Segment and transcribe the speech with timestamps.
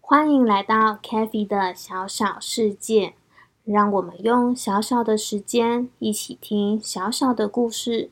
[0.00, 3.14] 欢迎来到 k a f h y 的小小世界，
[3.64, 8.10] 让我们用小小的时间一起听小小的故事，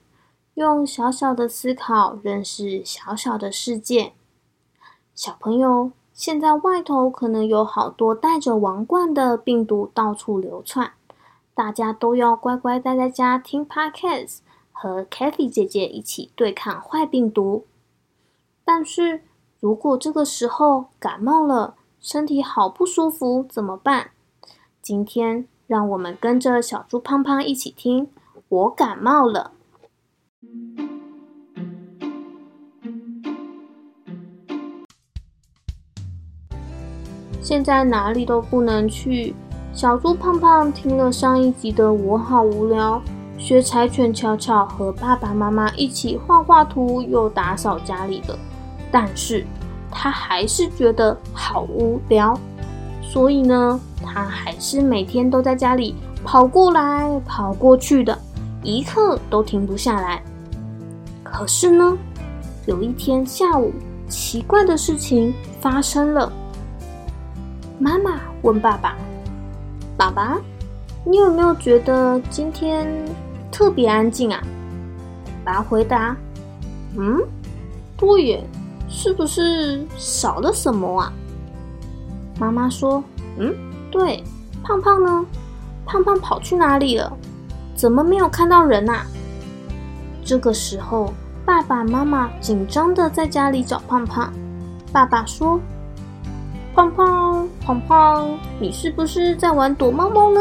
[0.54, 4.12] 用小小的思考认识小小的世界。
[5.12, 10.92] 小朋友，现在外头可能有好多带着王冠的病毒到处流窜，
[11.54, 14.38] 大家都要乖乖待在家听 Podcast，
[14.72, 17.66] 和 k a t h y 姐姐一起对抗坏病毒。
[18.64, 19.24] 但是
[19.60, 24.12] 如果这个时候感冒了，身体好不舒服怎么办？
[24.80, 28.08] 今天让我们跟着小猪胖胖一起听。
[28.48, 29.52] 我感冒了。
[37.46, 39.32] 现在哪里都不能去。
[39.72, 43.00] 小猪胖胖听了上一集的《我好无聊》，
[43.40, 48.36] 学柴犬巧巧和爸爸妈妈一起画画图，又打扫家里的，
[48.90, 49.46] 但是。
[49.88, 52.36] 他还是觉得好无聊，
[53.00, 58.18] 所以呢，他还是每天都在家里跑过来跑过去的，
[58.62, 60.20] 一刻都停不下来。
[61.22, 61.96] 可是呢，
[62.66, 63.72] 有一天下午，
[64.08, 66.30] 奇怪的事情发生了。
[67.78, 68.96] 妈妈问爸爸
[69.96, 70.38] ：“爸爸，
[71.04, 72.86] 你有没有觉得今天
[73.52, 74.42] 特别安静啊？”
[75.44, 76.16] 爸爸回答
[76.96, 77.20] ：“嗯，
[77.96, 78.44] 对耶。”
[78.88, 81.12] 是不是少了什么啊？
[82.38, 83.02] 妈妈说
[83.36, 83.52] ：“嗯，
[83.90, 84.22] 对，
[84.62, 85.26] 胖胖呢？
[85.84, 87.12] 胖胖跑去哪里了？
[87.74, 89.04] 怎么没有看到人啊？”
[90.24, 91.12] 这个时候，
[91.44, 94.32] 爸爸妈妈紧张的在家里找胖胖。
[94.92, 95.60] 爸爸说
[96.76, 100.40] ：“胖胖，胖胖，你是不是在玩躲猫猫呢？”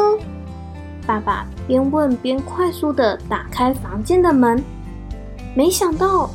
[1.08, 4.61] 爸爸边问边快速的打开房间的门，
[5.56, 6.30] 没想到。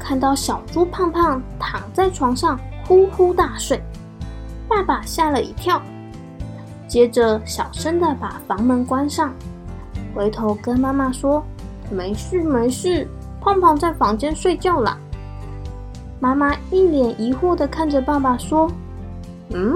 [0.00, 2.56] 看到小猪胖胖躺在床上
[2.86, 3.80] 呼呼大睡，
[4.68, 5.82] 爸爸吓了一跳，
[6.86, 9.32] 接着小声的把房门关上，
[10.14, 11.42] 回头跟妈妈说
[11.90, 13.08] ：“没事没事，
[13.40, 14.96] 胖胖在房间睡觉啦。”
[16.20, 18.70] 妈妈一脸疑惑的看着爸爸说
[19.50, 19.74] ：“嗯，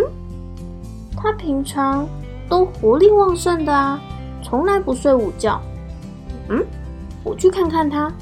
[1.16, 2.08] 他平常
[2.48, 4.00] 都活力旺盛的啊，
[4.42, 5.60] 从来不睡午觉。
[6.48, 6.64] 嗯，
[7.22, 8.12] 我去看看他。”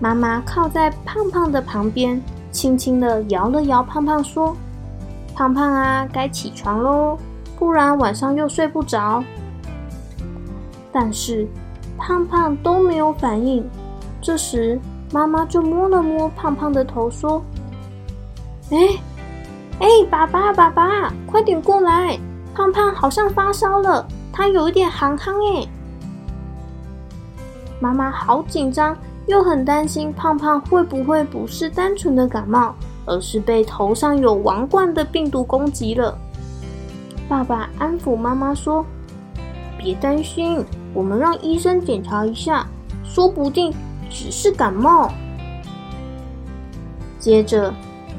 [0.00, 2.20] 妈妈靠在胖胖的旁边，
[2.50, 4.56] 轻轻的摇了摇胖胖，说
[5.34, 7.16] ：“胖胖啊，该起床喽，
[7.58, 9.22] 不然晚上又睡不着。”
[10.90, 11.46] 但是
[11.96, 13.64] 胖胖都没有反应。
[14.20, 14.78] 这时，
[15.12, 17.40] 妈妈就摸了摸胖胖的头，说
[18.70, 18.76] ：“哎，
[19.82, 22.16] 哎，爸爸，爸爸，快点过来！
[22.54, 25.66] 胖胖好像发烧了，他有一点寒寒哎。”
[27.82, 28.96] 妈妈好紧张。
[29.28, 32.74] 又很担心胖胖会不会不是单纯的感冒，
[33.06, 36.18] 而是被头上有王冠的病毒攻击了。
[37.28, 38.84] 爸爸安抚妈妈说
[39.78, 42.66] ：“别担心，我们让医生检查一下，
[43.04, 43.72] 说不定
[44.10, 45.08] 只是感冒。”
[47.20, 47.72] 接着，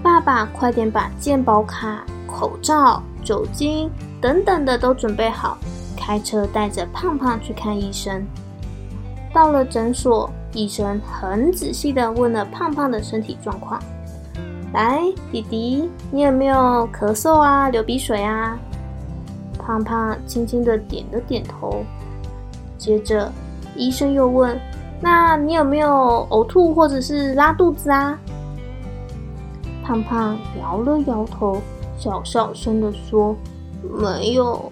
[0.04, 3.90] 爸爸快点把健保卡、口罩、酒精
[4.22, 5.58] 等等的都准备好，
[5.98, 8.24] 开车带着胖胖去看医生。
[9.34, 10.30] 到了诊所。
[10.56, 13.82] 医生很仔细的问了胖胖的身体状况。
[14.72, 18.56] 来，弟弟，你有没有咳嗽啊、流鼻水啊？
[19.58, 21.84] 胖胖轻轻的点了点头。
[22.78, 23.32] 接着，
[23.76, 24.56] 医生又问：
[25.02, 28.16] 那你有没有呕吐或者是拉肚子啊？
[29.84, 31.62] 胖胖摇了摇头，
[31.98, 33.36] 小小声的说：
[34.00, 34.72] 没有。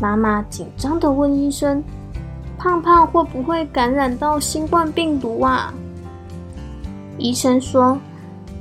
[0.00, 1.82] 妈妈紧张的问医生。
[2.58, 5.74] 胖胖会不会感染到新冠病毒啊？
[7.18, 7.98] 医生说：“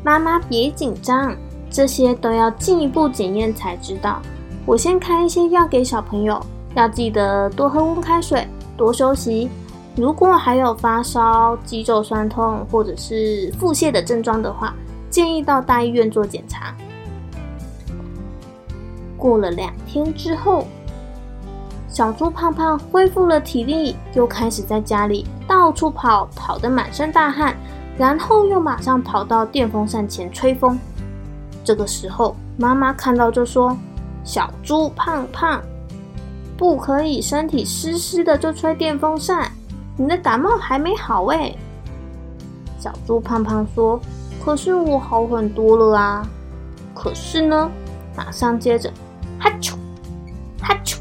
[0.04, 1.36] 妈妈别紧张，
[1.70, 4.20] 这些都要进一步检验才知道。
[4.66, 6.44] 我先开一些药给小朋友，
[6.74, 9.50] 要记得多喝温开水，多休息。
[9.96, 14.74] 如果还有发烧、肌肉酸痛或者是腹泻的症状的话，
[15.12, 16.74] 建议到大医院做检查。”
[19.16, 20.66] 过了两天之后。
[21.88, 27.54] 小猪胖胖恢复了体力，又开始在家里到处跑，跑得满身大汗，
[27.98, 30.80] 然后又马上跑到电风扇前吹风。
[31.66, 33.78] 这个时候，妈妈看到就说
[34.24, 35.62] ：“小猪胖胖，
[36.56, 39.52] 不可以身体湿湿的就吹电风扇，
[39.98, 41.54] 你的感冒还没好哎。”
[42.80, 44.00] 小猪胖胖说
[44.44, 46.28] ：“可是我好很多了啊。”
[46.94, 47.72] 可是呢，
[48.16, 48.92] 马上接着，
[49.40, 49.74] 哈啾。
[50.62, 50.98] 哈啾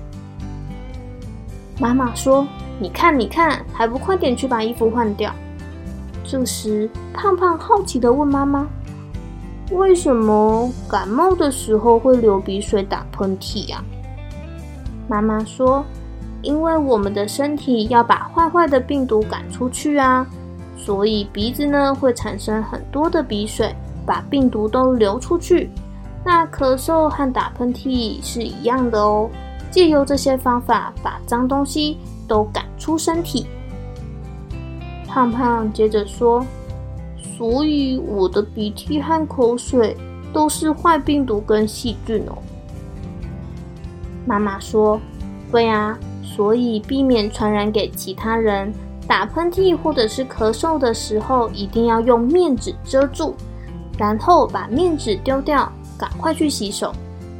[1.78, 2.46] 妈妈说
[2.78, 5.34] ：“你看，你看，还不快点去把衣服换掉？”
[6.24, 8.66] 这时，胖胖好奇的问妈妈
[9.72, 13.82] ：“为什么感冒的时候会流鼻水、打喷嚏呀？”
[15.08, 15.84] 妈妈说
[16.40, 20.24] ：“因为我们的身体要把坏坏的病毒赶出去啊，
[20.84, 23.74] 所以鼻子呢会产生很多的鼻水，
[24.06, 25.70] 把病毒都流出去。
[26.24, 29.30] 那咳嗽和打喷嚏是一样的哦，
[29.70, 33.46] 借由这些方法把脏东西都赶出身体。”
[35.06, 36.44] 胖胖接着说
[37.36, 39.96] ：“所以我的鼻涕和口水
[40.32, 42.38] 都是坏病毒跟细菌哦。”
[44.26, 45.00] 妈妈说
[45.50, 48.72] ：“对啊，所以避免传染给其他人，
[49.10, 53.34] 打喷嚏或者是咳嗽的时候，一定要用面纸遮住，
[53.98, 55.68] 然后把面纸丢掉，
[55.98, 56.92] 赶快去洗手。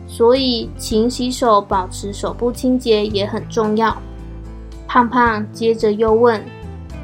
[0.09, 3.97] 所以勤洗手，保持手部清洁也很重要。”
[4.89, 6.43] 胖胖接着又问。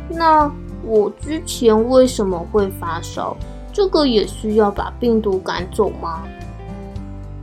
[0.09, 0.51] 那
[0.83, 3.37] 我之前为什么会发烧？
[3.73, 6.25] 这个也需要把病毒赶走吗？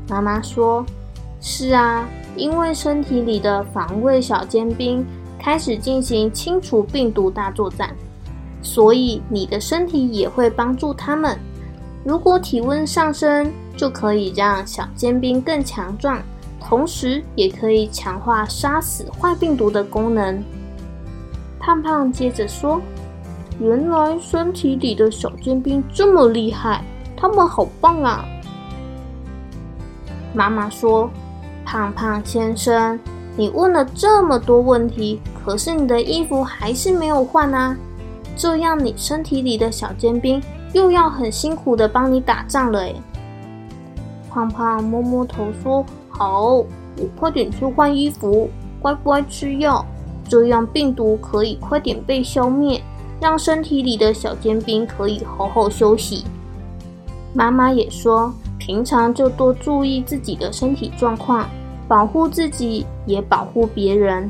[0.09, 0.85] 妈妈说
[1.39, 2.05] ：“是啊，
[2.35, 5.05] 因为身体里的防卫小尖兵
[5.43, 7.93] 开始进行清除病毒大作战，
[8.61, 11.37] 所以你的身体也会帮助他们。
[12.05, 16.21] 如果体温上升，就可以让小尖兵更强壮，
[16.61, 20.41] 同时也可以强化杀死坏病毒的功能。”
[21.59, 22.79] 胖胖接着说
[23.59, 26.81] ：“原来身体里的小尖兵这么厉害，
[27.17, 28.23] 他们好棒啊！”
[30.33, 31.09] 妈妈说
[31.65, 32.97] ：“胖胖先生，
[33.35, 37.75] 你问了这么多问题，可是你的衣服还是没有换啊！
[38.35, 40.41] 这样你身体里的小尖兵
[40.73, 42.93] 又要很辛苦的帮你打仗了。”哎，
[44.29, 46.65] 胖胖摸摸头说：“好，我
[47.19, 48.49] 快点去换衣服，
[48.79, 49.85] 乖乖吃药。”
[50.29, 52.81] 这样病毒可以快点被消灭，
[53.19, 56.23] 让身体里的小尖兵可以好好休息。
[57.33, 61.47] 妈妈也说，平常就多注意自己的身体状况，
[61.87, 64.29] 保护自己也保护别人。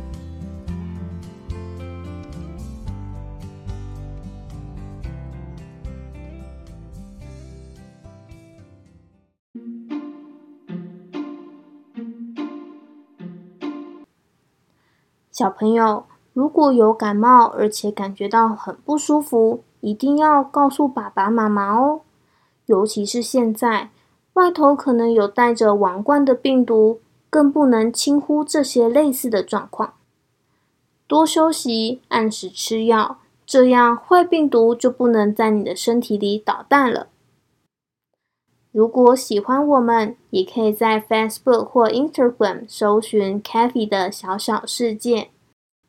[15.32, 22.02] 小朋友，如果有感冒，而且感觉到很不舒服，一定要告诉爸爸妈妈哦。
[22.68, 23.90] 尤其是现在，
[24.34, 27.00] 外头可能有带着王冠的病毒，
[27.33, 29.95] 更不能轻忽这些类似的状况。
[31.07, 37.07] 多休息，按时吃药，这样坏病毒就不能在你的身体里捣蛋了。
[38.71, 45.31] 如果喜欢我们，也可以在 Facebook 或 Instagram 搜寻 Cafe 的小小世界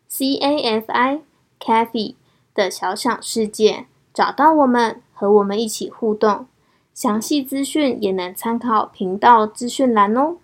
[0.09, 1.21] ，C A F I
[1.61, 2.15] Cafi
[2.55, 6.47] 的小小世界，找到我们，和我们一起互动。
[6.95, 10.37] 详细资讯也能参考频道资讯栏哦。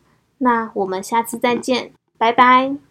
[0.43, 2.90] 那我们下次再见，拜拜。